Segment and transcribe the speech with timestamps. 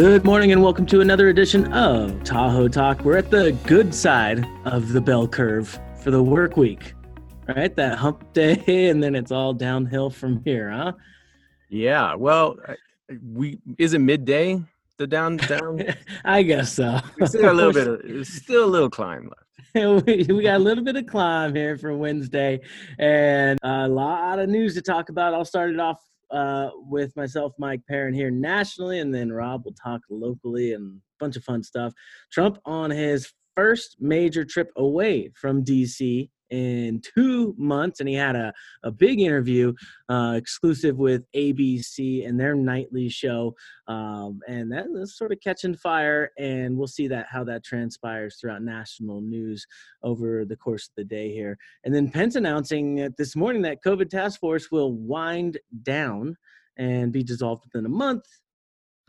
[0.00, 3.04] Good morning and welcome to another edition of Tahoe Talk.
[3.04, 6.94] We're at the good side of the bell curve for the work week,
[7.46, 7.76] right?
[7.76, 10.92] That hump day, and then it's all downhill from here, huh?
[11.68, 12.14] Yeah.
[12.14, 12.56] Well,
[13.22, 14.62] we is it midday?
[14.96, 15.84] The down down.
[16.24, 16.98] I guess so.
[17.18, 18.10] We still a little bit.
[18.10, 19.30] Of, still a little climb
[19.74, 20.06] left.
[20.06, 22.60] we, we got a little bit of climb here for Wednesday,
[22.98, 25.34] and a lot of news to talk about.
[25.34, 29.74] I'll start it off uh, with myself, Mike Perrin here nationally, and then Rob will
[29.74, 31.92] talk locally and a bunch of fun stuff.
[32.32, 38.36] Trump on his first major trip away from DC in two months and he had
[38.36, 39.72] a, a big interview
[40.08, 43.54] uh, exclusive with abc and their nightly show
[43.88, 48.36] um, and that is sort of catching fire and we'll see that how that transpires
[48.40, 49.66] throughout national news
[50.02, 54.10] over the course of the day here and then pence announcing this morning that covid
[54.10, 56.36] task force will wind down
[56.76, 58.24] and be dissolved within a month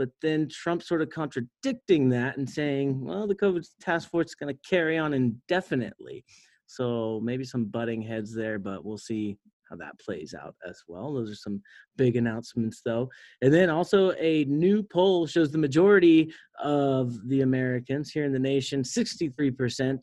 [0.01, 4.35] but then Trump sort of contradicting that and saying, well, the COVID task force is
[4.35, 6.25] going to carry on indefinitely.
[6.71, 9.37] So maybe some butting heads there, but we'll see
[9.69, 11.13] how that plays out as well.
[11.13, 11.61] Those are some
[11.97, 13.09] big announcements, though.
[13.41, 16.33] And then also a new poll shows the majority
[16.63, 19.99] of the Americans here in the nation, 63%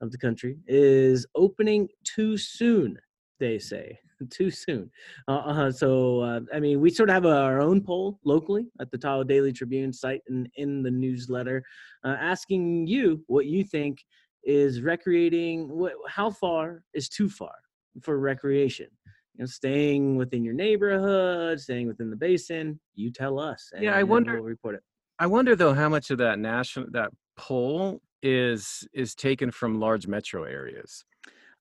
[0.00, 2.98] of the country, is opening too soon,
[3.38, 3.98] they say.
[4.30, 4.90] too soon.
[5.28, 8.98] Uh, so, uh, I mean, we sort of have our own poll locally at the
[8.98, 11.62] Tahoe Daily Tribune site and in the newsletter,
[12.04, 14.02] uh, asking you what you think
[14.46, 17.54] is recreating what how far is too far
[18.02, 18.86] for recreation?
[19.34, 24.02] You know staying within your neighborhood staying within the basin you tell us yeah i
[24.02, 24.82] wonder we'll report it.
[25.18, 30.06] I wonder though how much of that national that poll is is taken from large
[30.06, 31.04] metro areas.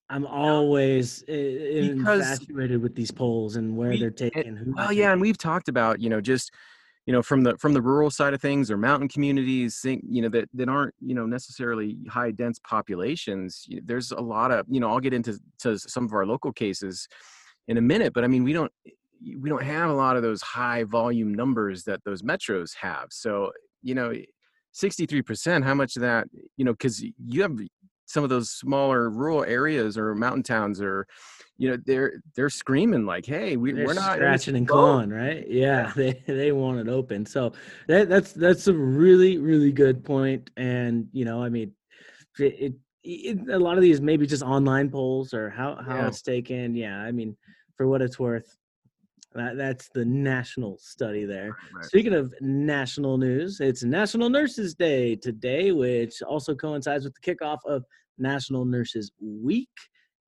[0.10, 5.68] I'm always infatuated with these polls and where they're taken well yeah and we've talked
[5.68, 6.54] about you know just
[7.06, 10.22] you know from the from the rural side of things or mountain communities think you
[10.22, 14.80] know that that aren't you know necessarily high dense populations there's a lot of you
[14.80, 17.08] know i'll get into to some of our local cases
[17.68, 18.72] in a minute but i mean we don't
[19.40, 23.08] we don't have a lot of those high volume numbers that those metros have.
[23.10, 23.52] So
[23.82, 24.14] you know
[24.74, 26.28] 63% how much of that
[26.58, 27.58] you know because you have
[28.06, 31.08] some of those smaller rural areas or mountain towns or
[31.58, 35.46] you know they're they're screaming like hey we, are not scratching and clawing right?
[35.48, 37.26] Yeah they they want it open.
[37.26, 37.54] So
[37.88, 41.72] that, that's that's a really really good point and you know i mean
[42.40, 42.74] it,
[43.04, 46.08] it, a lot of these maybe just online polls or how how yeah.
[46.08, 47.36] it's taken yeah i mean
[47.78, 48.58] for what it's worth
[49.36, 51.56] that, that's the national study there.
[51.74, 51.86] Right.
[51.86, 57.60] Speaking of national news, it's National Nurses Day today, which also coincides with the kickoff
[57.66, 57.84] of
[58.18, 59.70] National Nurses Week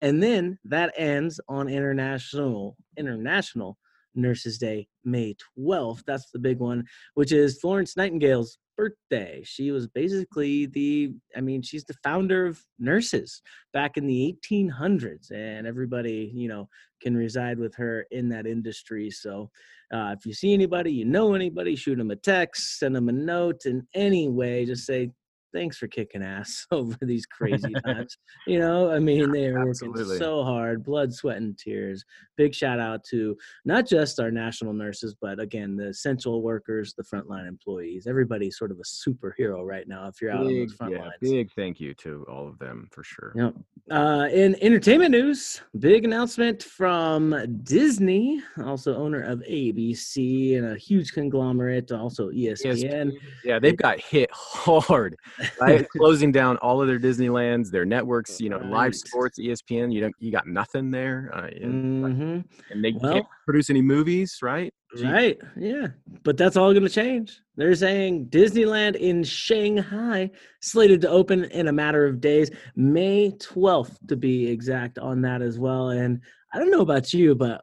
[0.02, 3.78] and then that ends on international international
[4.16, 9.42] nurses day may 12th that's the big one which is florence nightingale's birthday.
[9.44, 13.42] She was basically the i mean she's the founder of nurses
[13.74, 16.70] back in the 1800s and everybody you know
[17.02, 19.10] can reside with her in that industry.
[19.10, 19.50] So
[19.94, 23.14] uh, if you see anybody you know anybody shoot them a text send them a
[23.14, 25.10] note in any way just say
[25.58, 28.18] thanks for kicking ass over these crazy times.
[28.46, 30.04] You know, I mean, they are Absolutely.
[30.04, 32.06] working so hard, blood, sweat, and tears.
[32.36, 33.36] Big shout out to
[33.66, 38.06] not just our national nurses, but again, the essential workers, the frontline employees.
[38.06, 41.02] Everybody's sort of a superhero right now if you're out big, on the front yeah,
[41.02, 41.14] lines.
[41.22, 43.34] Big thank you to all of them for sure.
[43.36, 43.56] Yep.
[43.90, 51.14] Uh, in entertainment news, big announcement from Disney, also owner of ABC and a huge
[51.14, 52.84] conglomerate, also ESPN.
[52.84, 53.12] ESPN.
[53.44, 55.18] Yeah, they've got hit hard
[55.62, 55.88] right?
[55.98, 58.70] Closing down all of their Disneylands, their networks, you know, right.
[58.70, 59.94] live sports, ESPN.
[59.94, 62.72] You don't, you got nothing there, uh, and, mm-hmm.
[62.72, 64.74] and they well, can't produce any movies, right?
[65.02, 65.38] Right.
[65.58, 65.88] Yeah,
[66.24, 67.42] but that's all going to change.
[67.58, 70.32] They're saying Disneyland in Shanghai
[70.62, 75.42] slated to open in a matter of days, May twelfth to be exact on that
[75.42, 75.90] as well.
[75.90, 76.22] And
[76.54, 77.62] I don't know about you, but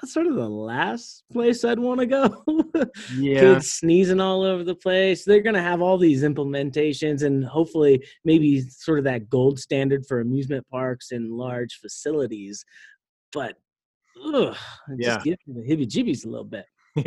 [0.00, 2.44] that's sort of the last place I'd want to go.
[3.16, 3.40] yeah.
[3.40, 5.24] Kids sneezing all over the place.
[5.24, 10.06] They're going to have all these implementations and hopefully maybe sort of that gold standard
[10.06, 12.64] for amusement parks and large facilities.
[13.32, 13.56] But
[14.34, 14.56] ugh,
[14.96, 15.14] yeah.
[15.14, 16.64] just give me the heebie jibbies a little bit.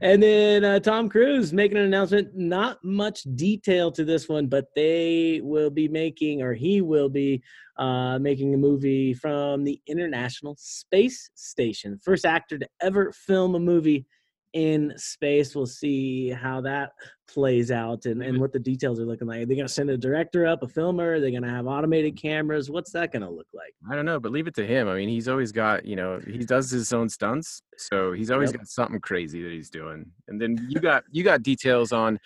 [0.00, 2.36] and then uh, Tom Cruise making an announcement.
[2.36, 7.42] Not much detail to this one, but they will be making, or he will be
[7.78, 11.98] uh, making a movie from the International Space Station.
[12.02, 14.06] First actor to ever film a movie
[14.54, 15.54] in space.
[15.54, 16.92] We'll see how that
[17.26, 19.42] plays out and, and what the details are looking like.
[19.42, 21.14] Are they going to send a director up, a filmer?
[21.14, 22.70] Are they going to have automated cameras?
[22.70, 23.74] What's that going to look like?
[23.90, 24.88] I don't know, but leave it to him.
[24.88, 28.52] I mean, he's always got, you know, he does his own stunts, so he's always
[28.52, 28.60] yep.
[28.60, 30.06] got something crazy that he's doing.
[30.28, 32.18] And then you got you got details on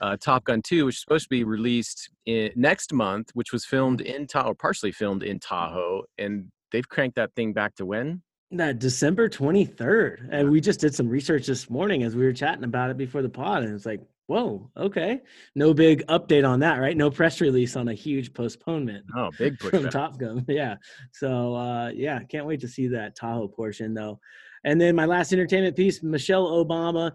[0.00, 3.64] uh, Top Gun 2, which is supposed to be released in, next month, which was
[3.64, 8.22] filmed in Tahoe, partially filmed in Tahoe, and they've cranked that thing back to when?
[8.56, 10.28] That December 23rd.
[10.30, 13.20] And we just did some research this morning as we were chatting about it before
[13.20, 13.64] the pod.
[13.64, 15.20] And it's like, whoa, okay.
[15.56, 16.96] No big update on that, right?
[16.96, 19.06] No press release on a huge postponement.
[19.16, 20.44] Oh, big from Top Gun.
[20.48, 20.76] Yeah.
[21.12, 24.20] So, uh, yeah, can't wait to see that Tahoe portion, though.
[24.64, 27.12] And then my last entertainment piece Michelle Obama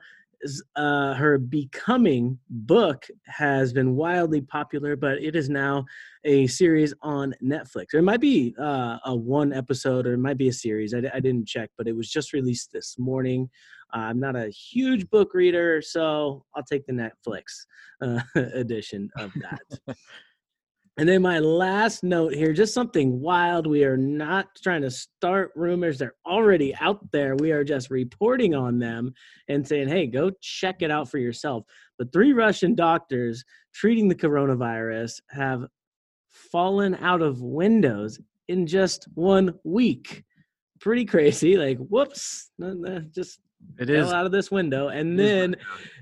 [0.75, 5.85] uh, her becoming book has been wildly popular but it is now
[6.25, 7.93] a series on netflix.
[7.93, 11.19] It might be uh, a one episode or it might be a series I, I
[11.19, 13.49] didn't check but it was just released this morning.
[13.91, 17.65] Uh, i'm not a huge book reader so i'll take the netflix
[18.03, 18.21] uh,
[18.53, 19.97] edition of that
[20.97, 23.67] And then my last note here, just something wild.
[23.67, 25.97] We are not trying to start rumors.
[25.97, 27.37] They're already out there.
[27.37, 29.13] We are just reporting on them
[29.47, 31.63] and saying, hey, go check it out for yourself.
[31.97, 35.67] But three Russian doctors treating the coronavirus have
[36.27, 38.19] fallen out of windows
[38.49, 40.25] in just one week.
[40.81, 41.55] Pretty crazy.
[41.55, 42.51] Like, whoops,
[43.15, 43.39] just
[43.77, 45.55] it is out of this window and then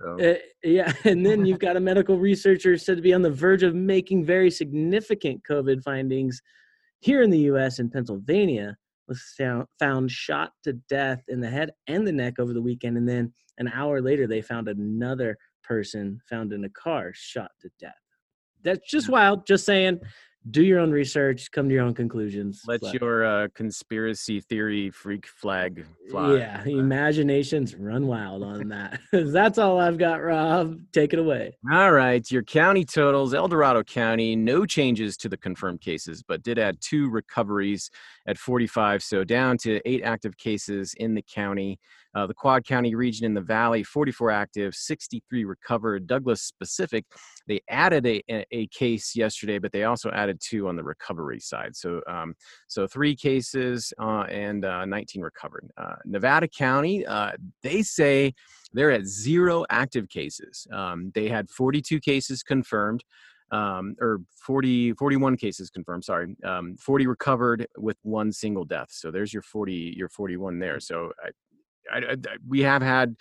[0.05, 0.33] uh,
[0.63, 3.73] yeah and then you've got a medical researcher said to be on the verge of
[3.75, 6.41] making very significant covid findings
[6.99, 8.75] here in the us in pennsylvania
[9.07, 9.23] was
[9.79, 13.31] found shot to death in the head and the neck over the weekend and then
[13.57, 15.37] an hour later they found another
[15.67, 17.93] person found in a car shot to death.
[18.63, 19.99] That's just wild just saying
[20.51, 22.63] do your own research, come to your own conclusions.
[22.67, 26.35] Let your uh, conspiracy theory freak flag fly.
[26.37, 28.99] Yeah, imaginations run wild on that.
[29.11, 30.79] That's all I've got, Rob.
[30.91, 31.57] Take it away.
[31.71, 36.43] All right, your county totals El Dorado County, no changes to the confirmed cases, but
[36.43, 37.89] did add two recoveries
[38.27, 41.79] at 45, so down to eight active cases in the county.
[42.17, 46.07] Uh, the Quad County region in the Valley, 44 active, 63 recovered.
[46.07, 47.05] Douglas specific,
[47.47, 51.75] they added a, a case yesterday, but they also added two on the recovery side.
[51.75, 52.33] So, um,
[52.67, 55.69] so three cases uh, and uh, 19 recovered.
[55.77, 58.33] Uh, Nevada County, uh, they say
[58.73, 60.65] they're at zero active cases.
[60.73, 63.03] Um, they had 42 cases confirmed
[63.51, 66.03] um, or 40, 41 cases confirmed.
[66.03, 68.87] Sorry, um, 40 recovered with one single death.
[68.91, 70.79] So there's your 40, your 41 there.
[70.79, 71.29] So I,
[71.91, 72.15] I, I,
[72.47, 73.15] we have had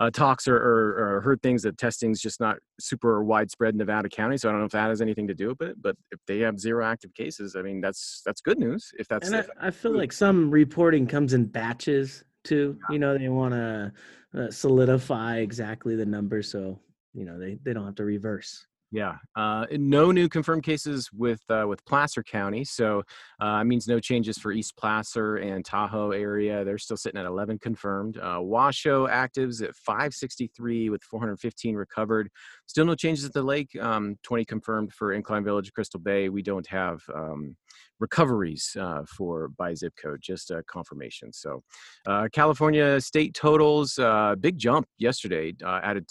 [0.00, 4.08] uh, talks or, or, or, heard things that testing's just not super widespread in Nevada
[4.08, 4.38] County.
[4.38, 5.76] So I don't know if that has anything to do with it.
[5.80, 8.92] But if they have zero active cases, I mean that's that's good news.
[8.98, 12.78] If that's and I, I, feel like some reporting comes in batches too.
[12.88, 13.92] You know, they want to
[14.34, 16.80] uh, solidify exactly the number, so
[17.12, 18.66] you know they they don't have to reverse.
[18.92, 23.04] Yeah, uh, no new confirmed cases with uh, with Placer County, so
[23.40, 26.64] uh, means no changes for East Placer and Tahoe area.
[26.64, 28.18] They're still sitting at 11 confirmed.
[28.18, 32.30] Uh, Washoe actives at 563 with 415 recovered.
[32.66, 33.70] Still no changes at the lake.
[33.80, 36.28] Um, 20 confirmed for Incline Village, Crystal Bay.
[36.28, 37.56] We don't have um,
[38.00, 41.32] recoveries uh, for by zip code, just a confirmation.
[41.32, 41.62] So,
[42.08, 44.00] uh, California state totals,
[44.40, 46.08] big jump yesterday, added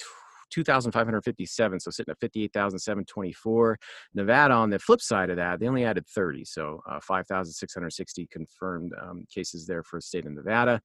[0.49, 3.77] 2,557, so sitting at 58,724.
[4.13, 8.93] Nevada, on the flip side of that, they only added 30, so uh, 5,660 confirmed
[9.01, 10.81] um, cases there for the state of Nevada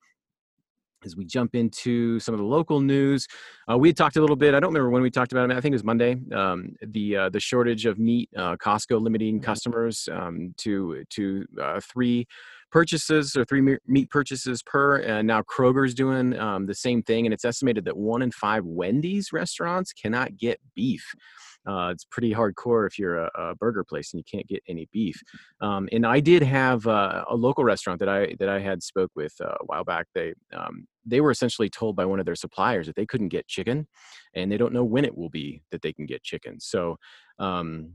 [1.04, 3.26] as we jump into some of the local news,
[3.70, 4.54] uh, we had talked a little bit.
[4.54, 5.56] I don't remember when we talked about it.
[5.56, 6.16] I think it was Monday.
[6.32, 9.44] Um, the uh, the shortage of meat, uh, Costco limiting mm-hmm.
[9.44, 12.26] customers um, to to uh, three
[12.74, 14.96] purchases or three meat purchases per.
[14.96, 18.64] And now Kroger's doing um, the same thing, and it's estimated that one in five
[18.64, 21.06] Wendy's restaurants cannot get beef.
[21.66, 24.88] Uh, it's pretty hardcore if you're a, a, burger place and you can't get any
[24.92, 25.22] beef.
[25.60, 29.12] Um, and I did have uh, a local restaurant that I that I had spoke
[29.14, 30.08] with uh, a while back.
[30.12, 33.46] They um, they were essentially told by one of their suppliers that they couldn't get
[33.46, 33.86] chicken,
[34.34, 36.58] and they don't know when it will be that they can get chicken.
[36.58, 36.96] So.
[37.38, 37.94] Um,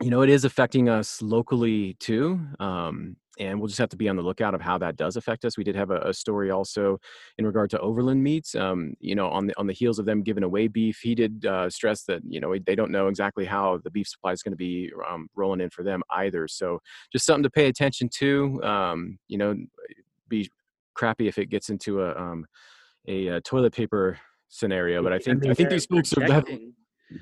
[0.00, 2.40] you know, it is affecting us locally too.
[2.58, 5.44] Um, and we'll just have to be on the lookout of how that does affect
[5.44, 5.56] us.
[5.56, 6.98] We did have a, a story also
[7.38, 8.54] in regard to Overland Meats.
[8.54, 11.46] Um, you know, on the on the heels of them giving away beef, he did
[11.46, 14.52] uh, stress that you know they don't know exactly how the beef supply is going
[14.52, 16.46] to be um, rolling in for them either.
[16.46, 16.80] So
[17.10, 18.62] just something to pay attention to.
[18.62, 19.56] Um, you know,
[20.28, 20.50] be
[20.94, 22.44] crappy if it gets into a um,
[23.08, 24.18] a, a, toilet paper
[24.48, 26.44] scenario, but I think I, mean, I think these folks are.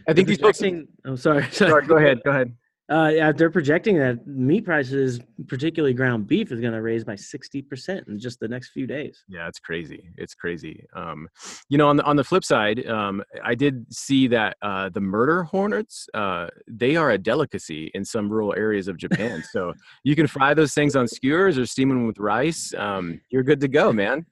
[0.08, 0.60] I think these folks.
[0.60, 1.86] I'm oh, sorry, sorry.
[1.86, 2.20] Go ahead.
[2.24, 2.52] Go ahead.
[2.90, 7.14] Uh, yeah, they're projecting that meat prices, particularly ground beef, is going to raise by
[7.14, 9.22] sixty percent in just the next few days.
[9.28, 10.10] Yeah, it's crazy.
[10.16, 10.84] It's crazy.
[10.94, 11.28] Um,
[11.68, 15.00] you know, on the on the flip side, um, I did see that uh, the
[15.00, 19.42] murder hornets uh, they are a delicacy in some rural areas of Japan.
[19.52, 22.74] so you can fry those things on skewers or steam them with rice.
[22.76, 24.26] Um, you're good to go, man.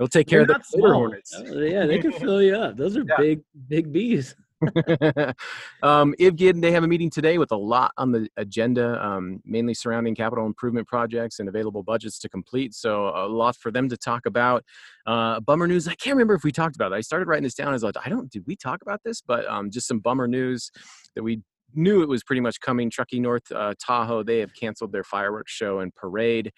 [0.00, 1.32] It'll take care They're of the murder hornets.
[1.32, 2.76] Uh, yeah, they can fill you up.
[2.76, 3.16] Those are Yeah.
[3.18, 4.34] big, big bees.
[5.82, 9.72] um, IVGID, they have a meeting today with a lot on the agenda, um, mainly
[9.72, 12.74] surrounding capital improvement projects and available budgets to complete.
[12.74, 14.64] So a lot for them to talk about.
[15.06, 15.88] Uh, bummer news.
[15.88, 16.96] I can't remember if we talked about it.
[16.96, 17.68] I started writing this down.
[17.68, 19.22] I was like, I don't, did we talk about this?
[19.22, 20.70] But um, just some bummer news
[21.14, 21.40] that we
[21.74, 22.90] knew it was pretty much coming.
[22.90, 26.52] Truckee North uh, Tahoe, they have canceled their fireworks show and parade.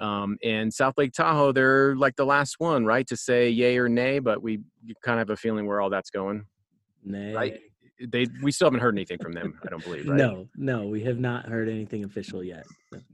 [0.00, 3.88] Um, and South Lake Tahoe, they're like the last one, right, to say yay or
[3.88, 4.20] nay.
[4.20, 4.60] But we
[5.02, 6.44] kind of have a feeling where all that's going
[7.04, 7.34] Nay.
[7.34, 7.60] right?
[8.00, 9.58] They we still haven't heard anything from them.
[9.64, 10.08] I don't believe.
[10.08, 10.16] Right?
[10.16, 12.64] No, no, we have not heard anything official yet.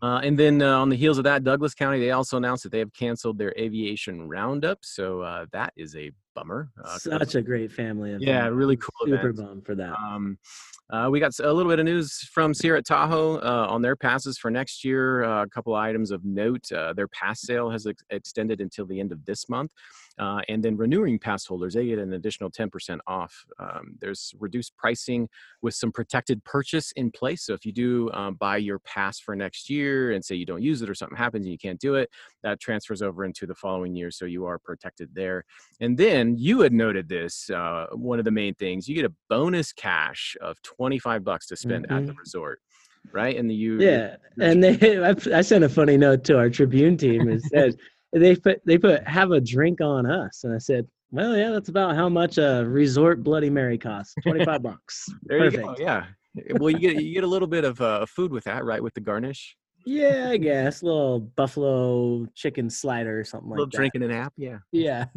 [0.03, 2.73] Uh, and then uh, on the heels of that, Douglas County they also announced that
[2.73, 4.79] they have canceled their aviation roundup.
[4.83, 6.71] So uh, that is a bummer.
[6.83, 8.23] Uh, Such a great family event.
[8.23, 9.37] yeah, really cool Super event.
[9.37, 9.95] bummed for that.
[9.95, 10.39] Um,
[10.89, 14.39] uh, we got a little bit of news from Sierra Tahoe uh, on their passes
[14.39, 15.25] for next year.
[15.25, 19.01] Uh, a couple items of note: uh, their pass sale has ex- extended until the
[19.01, 19.73] end of this month,
[20.21, 23.35] uh, and then renewing pass holders they get an additional 10% off.
[23.59, 25.29] Um, there's reduced pricing
[25.61, 27.43] with some protected purchase in place.
[27.43, 30.83] So if you do buy your pass for next year and say you don't use
[30.83, 32.11] it or something happens and you can't do it,
[32.43, 35.45] that transfers over into the following year, so you are protected there.
[35.81, 39.15] And then you had noted this uh, one of the main things you get a
[39.29, 42.61] bonus cash of 25 bucks to spend at the resort,
[43.13, 43.37] right?
[43.37, 46.97] And the you Yeah, and they I, I sent a funny note to our Tribune
[46.97, 47.77] team and said
[48.13, 51.69] they put they put have a drink on us, and I said, well, yeah, that's
[51.69, 55.07] about how much a resort Bloody Mary costs, twenty five bucks.
[55.23, 55.75] there you go.
[55.79, 56.07] Yeah.
[56.51, 58.83] Well, you get you get a little bit of uh, food with that, right?
[58.83, 63.59] With the garnish, Yeah, I guess a little buffalo chicken slider or something a like
[63.59, 64.59] little drinking and app, yeah.
[64.73, 65.07] Yeah,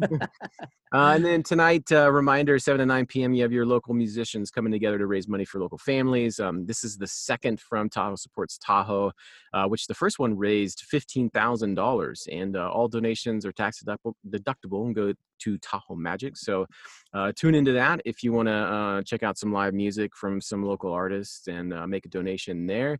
[0.92, 4.50] Uh, and then tonight, uh, reminder, 7 to 9 p.m., you have your local musicians
[4.50, 6.40] coming together to raise money for local families.
[6.40, 9.12] Um, this is the second from Tahoe Supports Tahoe,
[9.54, 12.28] uh, which the first one raised $15,000.
[12.32, 16.36] And uh, all donations are tax deductible, deductible and go to Tahoe Magic.
[16.36, 16.66] So
[17.12, 20.40] uh, tune into that if you want to uh, check out some live music from
[20.40, 22.98] some local artists and uh, make a donation there.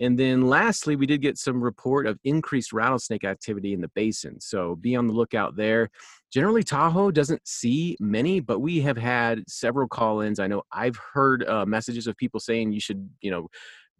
[0.00, 4.40] And then lastly, we did get some report of increased rattlesnake activity in the basin.
[4.40, 5.90] So be on the lookout there
[6.32, 11.46] generally tahoe doesn't see many but we have had several call-ins i know i've heard
[11.46, 13.48] uh, messages of people saying you should you know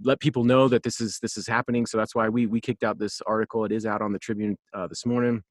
[0.05, 2.83] let people know that this is this is happening so that's why we we kicked
[2.83, 5.43] out this article it is out on the tribune uh, this morning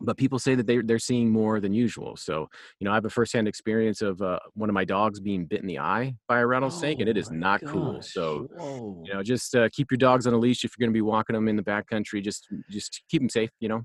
[0.00, 2.16] but people say that they're, they're seeing more than usual.
[2.16, 5.44] So you know i have a firsthand experience of uh, one of my dogs being
[5.46, 8.00] bit in the eye by a rattlesnake and it Oh is not cool.
[8.02, 9.02] so whoa.
[9.06, 11.02] you know just uh, keep your dogs on a leash if you're going to be
[11.02, 13.84] walking them in the backcountry just just keep them safe you know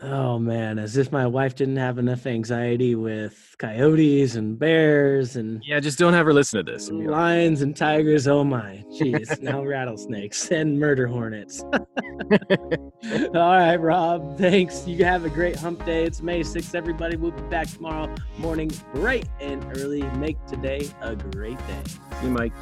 [0.00, 5.60] Oh man, as if my wife didn't have enough anxiety with coyotes and bears and
[5.66, 8.28] yeah just don't have her listen to this and, you know, lions and tigers.
[8.28, 11.62] Oh my, jeez, now rattlesnakes and murder hornets.
[11.72, 14.86] All right, Rob, thanks.
[14.86, 16.04] You have a great hump day.
[16.04, 17.16] It's May 6th, everybody.
[17.16, 20.02] We'll be back tomorrow morning bright and early.
[20.18, 21.82] Make today a great day.
[22.20, 22.52] see you mike